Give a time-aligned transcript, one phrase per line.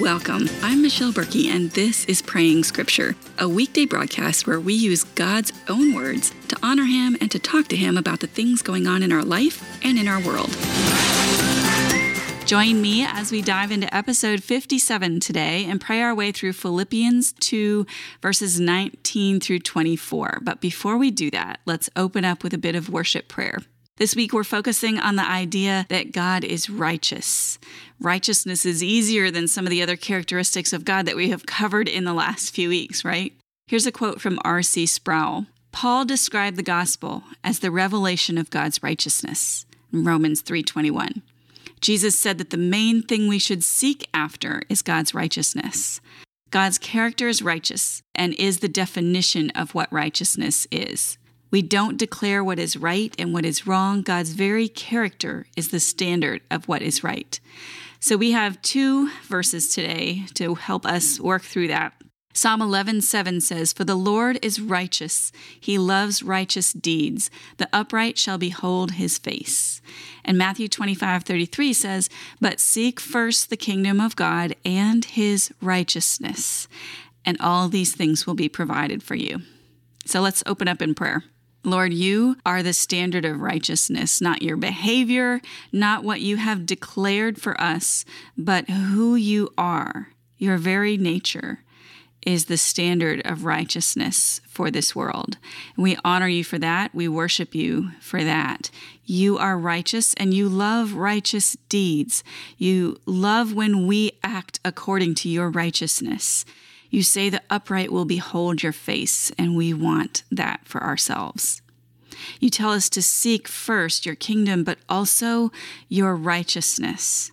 [0.00, 0.48] Welcome.
[0.62, 5.52] I'm Michelle Berkey, and this is Praying Scripture, a weekday broadcast where we use God's
[5.68, 9.02] own words to honor Him and to talk to Him about the things going on
[9.02, 10.56] in our life and in our world.
[12.46, 17.34] Join me as we dive into episode 57 today and pray our way through Philippians
[17.34, 17.86] 2,
[18.22, 20.38] verses 19 through 24.
[20.40, 23.58] But before we do that, let's open up with a bit of worship prayer.
[24.00, 27.58] This week, we're focusing on the idea that God is righteous.
[28.00, 31.86] Righteousness is easier than some of the other characteristics of God that we have covered
[31.86, 33.34] in the last few weeks, right?
[33.66, 34.86] Here's a quote from R.C.
[34.86, 39.66] Sproul Paul described the gospel as the revelation of God's righteousness.
[39.92, 41.20] In Romans 3:21.
[41.82, 46.00] Jesus said that the main thing we should seek after is God's righteousness.
[46.48, 51.18] God's character is righteous and is the definition of what righteousness is.
[51.50, 54.02] We don't declare what is right and what is wrong.
[54.02, 57.38] God's very character is the standard of what is right.
[57.98, 61.92] So we have two verses today to help us work through that.
[62.32, 67.28] Psalm 11:7 says, "For the Lord is righteous; he loves righteous deeds.
[67.56, 69.80] The upright shall behold his face."
[70.24, 72.08] And Matthew 25:33 says,
[72.40, 76.68] "But seek first the kingdom of God and his righteousness,
[77.24, 79.42] and all these things will be provided for you."
[80.06, 81.24] So let's open up in prayer.
[81.62, 85.40] Lord, you are the standard of righteousness, not your behavior,
[85.72, 88.04] not what you have declared for us,
[88.36, 91.60] but who you are, your very nature
[92.26, 95.38] is the standard of righteousness for this world.
[95.76, 96.94] We honor you for that.
[96.94, 98.70] We worship you for that.
[99.04, 102.22] You are righteous and you love righteous deeds.
[102.58, 106.44] You love when we act according to your righteousness.
[106.90, 111.62] You say the upright will behold your face, and we want that for ourselves.
[112.38, 115.52] You tell us to seek first your kingdom, but also
[115.88, 117.30] your righteousness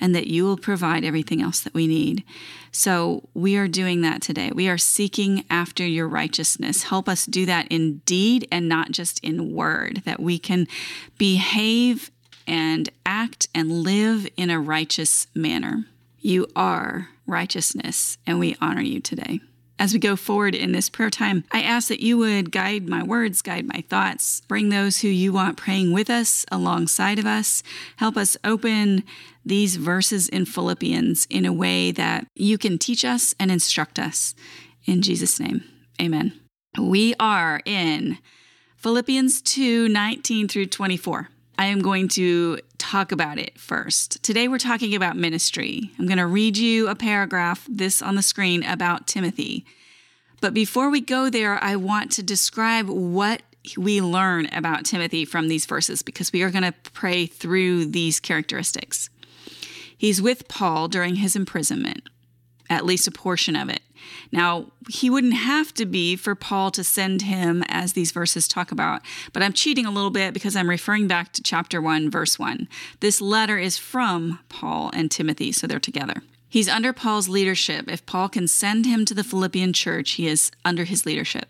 [0.00, 2.24] and that you will provide everything else that we need.
[2.72, 4.50] So we are doing that today.
[4.52, 6.84] We are seeking after your righteousness.
[6.84, 10.66] Help us do that in deed and not just in word, that we can
[11.16, 12.10] behave
[12.46, 15.86] and act and live in a righteous manner.
[16.24, 19.40] You are righteousness, and we honor you today.
[19.78, 23.02] As we go forward in this prayer time, I ask that you would guide my
[23.02, 27.62] words, guide my thoughts, bring those who you want praying with us alongside of us.
[27.96, 29.04] Help us open
[29.44, 34.34] these verses in Philippians in a way that you can teach us and instruct us.
[34.86, 35.62] In Jesus' name,
[36.00, 36.32] amen.
[36.80, 38.16] We are in
[38.78, 41.28] Philippians 2 19 through 24.
[41.56, 44.22] I am going to talk about it first.
[44.22, 45.92] Today we're talking about ministry.
[45.98, 49.64] I'm going to read you a paragraph, this on the screen, about Timothy.
[50.40, 53.42] But before we go there, I want to describe what
[53.78, 58.20] we learn about Timothy from these verses because we are going to pray through these
[58.20, 59.08] characteristics.
[59.96, 62.08] He's with Paul during his imprisonment,
[62.70, 63.80] at least a portion of it.
[64.30, 68.70] Now, he wouldn't have to be for Paul to send him, as these verses talk
[68.70, 69.02] about,
[69.32, 72.68] but I'm cheating a little bit because I'm referring back to chapter 1, verse 1.
[73.00, 76.22] This letter is from Paul and Timothy, so they're together.
[76.48, 77.90] He's under Paul's leadership.
[77.90, 81.48] If Paul can send him to the Philippian church, he is under his leadership.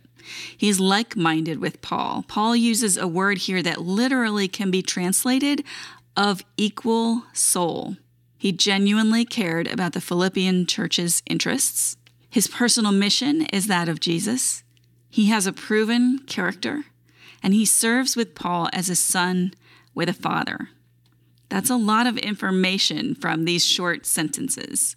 [0.56, 2.24] He's like minded with Paul.
[2.26, 5.62] Paul uses a word here that literally can be translated
[6.16, 7.96] of equal soul.
[8.44, 11.96] He genuinely cared about the Philippian church's interests.
[12.28, 14.62] His personal mission is that of Jesus.
[15.08, 16.84] He has a proven character,
[17.42, 19.54] and he serves with Paul as a son
[19.94, 20.68] with a father.
[21.48, 24.94] That's a lot of information from these short sentences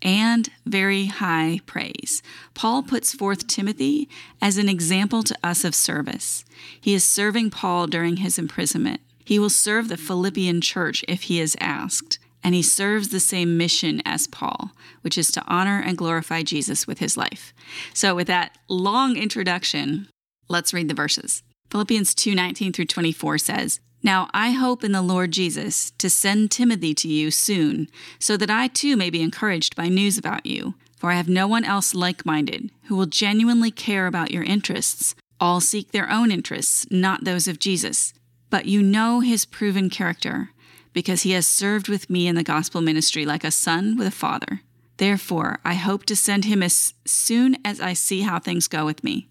[0.00, 2.22] and very high praise.
[2.54, 4.08] Paul puts forth Timothy
[4.40, 6.44] as an example to us of service.
[6.80, 9.00] He is serving Paul during his imprisonment.
[9.24, 13.56] He will serve the Philippian church if he is asked and he serves the same
[13.56, 14.70] mission as Paul,
[15.00, 17.52] which is to honor and glorify Jesus with his life.
[17.92, 20.08] So, with that long introduction,
[20.48, 21.42] let's read the verses.
[21.70, 26.50] Philippians 2 19 through 24 says, Now I hope in the Lord Jesus to send
[26.50, 27.88] Timothy to you soon,
[28.18, 30.74] so that I too may be encouraged by news about you.
[30.96, 35.14] For I have no one else like minded who will genuinely care about your interests.
[35.38, 38.14] All seek their own interests, not those of Jesus.
[38.48, 40.50] But you know his proven character
[40.96, 44.10] because he has served with me in the gospel ministry like a son with a
[44.10, 44.62] father.
[44.96, 49.04] Therefore, I hope to send him as soon as I see how things go with
[49.04, 49.28] me.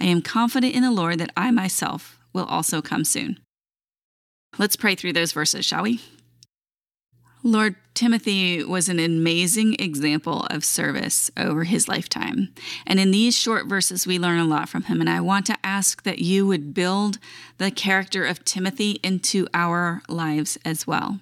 [0.00, 3.38] I am confident in the Lord that I myself will also come soon.
[4.56, 6.00] Let's pray through those verses, shall we?
[7.46, 12.54] Lord, Timothy was an amazing example of service over his lifetime.
[12.86, 14.98] And in these short verses, we learn a lot from him.
[15.02, 17.18] And I want to ask that you would build
[17.58, 21.20] the character of Timothy into our lives as well.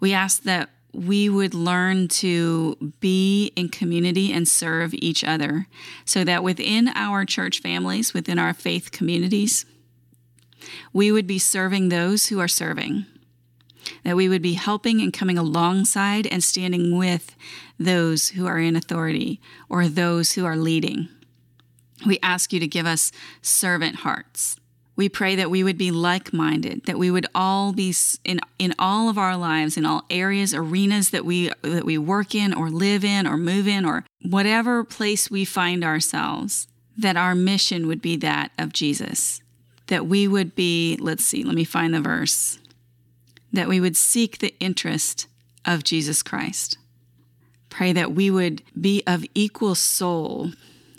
[0.00, 5.68] We ask that we would learn to be in community and serve each other
[6.04, 9.64] so that within our church families, within our faith communities,
[10.92, 13.06] we would be serving those who are serving.
[14.08, 17.36] That we would be helping and coming alongside and standing with
[17.78, 19.38] those who are in authority
[19.68, 21.08] or those who are leading.
[22.06, 23.12] We ask you to give us
[23.42, 24.56] servant hearts
[24.98, 27.94] we pray that we would be like minded, that we would all be
[28.24, 32.34] in, in all of our lives, in all areas, arenas that we, that we work
[32.34, 36.66] in or live in or move in or whatever place we find ourselves,
[36.96, 39.40] that our mission would be that of Jesus.
[39.86, 42.58] That we would be, let's see, let me find the verse,
[43.52, 45.26] that we would seek the interest
[45.64, 46.78] of Jesus Christ.
[47.70, 50.52] Pray that we would be of equal soul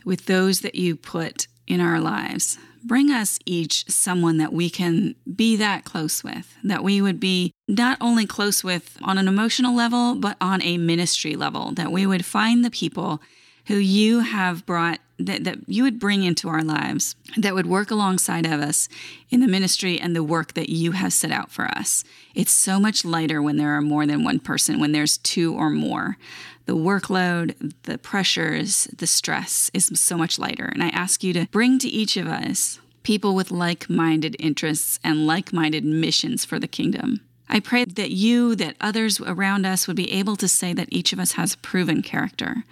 [0.06, 5.16] with those that you put in our lives bring us each someone that we can
[5.36, 9.76] be that close with, that we would be not only close with on an emotional
[9.76, 13.22] level, but on a ministry level, that we would find the people
[13.68, 17.92] who you have brought that, that you would bring into our lives that would work
[17.92, 18.88] alongside of us
[19.30, 22.04] in the ministry and the work that you have set out for us.
[22.34, 25.70] It's so much lighter when there are more than one person, when there's two or
[25.70, 26.18] more.
[26.66, 30.66] The workload, the pressures, the stress is so much lighter.
[30.66, 35.00] And I ask you to bring to each of us people with like minded interests
[35.04, 37.22] and like minded missions for the kingdom.
[37.50, 41.14] I pray that you, that others around us would be able to say that each
[41.14, 42.64] of us has proven character.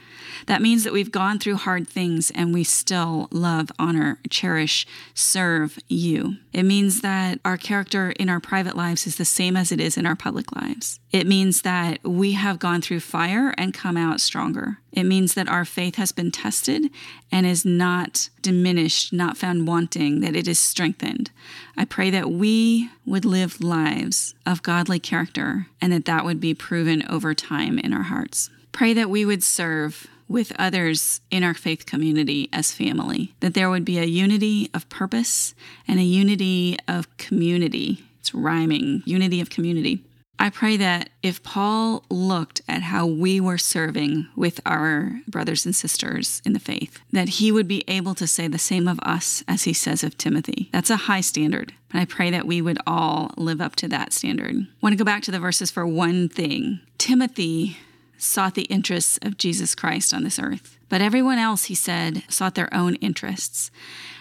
[0.46, 4.86] That means that we've gone through hard things and we still love, honor, cherish,
[5.16, 6.38] serve you.
[6.54, 9.98] It means that our character in our private lives is the same as it is
[9.98, 11.00] in our public lives.
[11.12, 14.80] It means that we have gone through fire and come out stronger.
[14.92, 16.90] It means that our faith has been tested
[17.32, 21.32] and is not diminished, not found wanting, that it is strengthened.
[21.78, 26.54] I pray that we would live lives of godly character and that that would be
[26.54, 28.50] proven over time in our hearts.
[28.74, 33.70] Pray that we would serve with others in our faith community as family, that there
[33.70, 35.56] would be a unity of purpose
[35.88, 38.04] and a unity of community.
[38.20, 40.04] It's rhyming, unity of community.
[40.40, 45.76] I pray that if Paul looked at how we were serving with our brothers and
[45.76, 49.44] sisters in the faith, that he would be able to say the same of us
[49.48, 50.70] as he says of Timothy.
[50.72, 51.74] That's a high standard.
[51.92, 54.56] And I pray that we would all live up to that standard.
[54.56, 56.82] I want to go back to the verses for one thing.
[56.98, 57.78] Timothy
[58.18, 60.77] sought the interests of Jesus Christ on this earth.
[60.90, 63.72] But everyone else, he said, sought their own interests.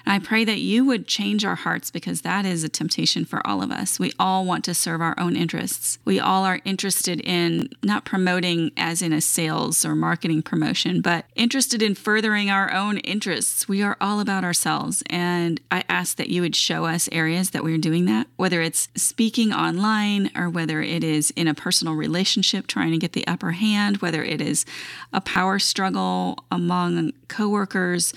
[0.06, 3.44] And I pray that you would change our hearts because that is a temptation for
[3.44, 3.98] all of us.
[3.98, 5.98] We all want to serve our own interests.
[6.04, 11.24] We all are interested in not promoting as in a sales or marketing promotion, but
[11.34, 13.68] interested in furthering our own interests.
[13.68, 15.02] We are all about ourselves.
[15.10, 18.88] And I ask that you would show us areas that we're doing that, whether it's
[18.94, 23.52] speaking online or whether it is in a personal relationship trying to get the upper
[23.52, 24.64] hand, whether it is
[25.12, 28.14] a power struggle among coworkers,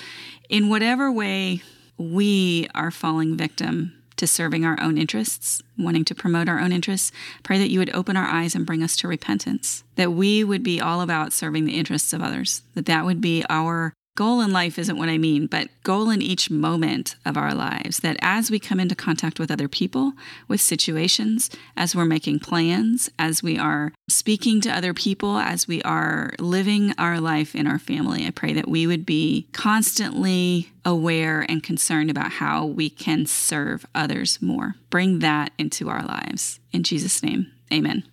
[0.49, 1.61] in whatever way
[1.97, 7.11] we are falling victim to serving our own interests, wanting to promote our own interests,
[7.43, 10.63] pray that you would open our eyes and bring us to repentance, that we would
[10.63, 14.51] be all about serving the interests of others, that that would be our goal in
[14.51, 18.01] life isn't what I mean, but goal in each moment of our lives.
[18.01, 20.11] That as we come into contact with other people,
[20.49, 25.81] with situations, as we're making plans, as we are speaking to other people, as we
[25.83, 31.45] are living our life in our family, I pray that we would be constantly aware
[31.47, 34.75] and concerned about how we can serve others more.
[34.89, 36.59] Bring that into our lives.
[36.73, 38.03] In Jesus' name, amen.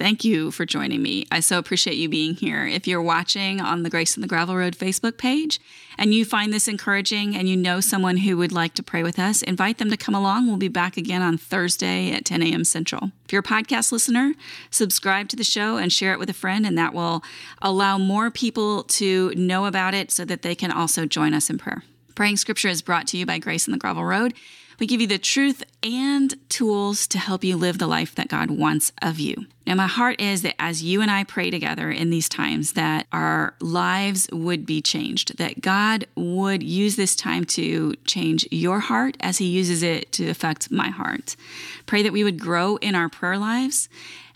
[0.00, 1.26] Thank you for joining me.
[1.30, 2.66] I so appreciate you being here.
[2.66, 5.60] If you're watching on the Grace on the Gravel Road Facebook page
[5.98, 9.18] and you find this encouraging and you know someone who would like to pray with
[9.18, 10.46] us, invite them to come along.
[10.46, 12.64] We'll be back again on Thursday at 10 a.m.
[12.64, 13.10] Central.
[13.26, 14.32] If you're a podcast listener,
[14.70, 17.22] subscribe to the show and share it with a friend, and that will
[17.60, 21.58] allow more people to know about it so that they can also join us in
[21.58, 21.84] prayer.
[22.14, 24.32] Praying Scripture is brought to you by Grace on the Gravel Road.
[24.80, 28.50] We give you the truth and tools to help you live the life that God
[28.50, 29.44] wants of you.
[29.66, 33.06] Now, my heart is that as you and I pray together in these times, that
[33.12, 39.18] our lives would be changed, that God would use this time to change your heart
[39.20, 41.36] as He uses it to affect my heart.
[41.84, 43.90] Pray that we would grow in our prayer lives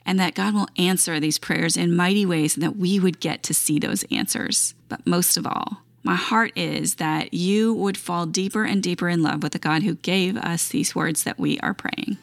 [0.04, 3.42] and that God will answer these prayers in mighty ways and that we would get
[3.44, 4.74] to see those answers.
[4.90, 9.22] But most of all, my heart is that you would fall deeper and deeper in
[9.22, 12.18] love with the God who gave us these words that we are praying.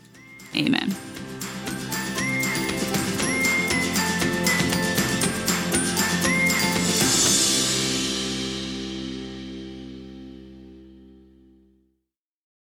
[0.55, 0.95] Amen.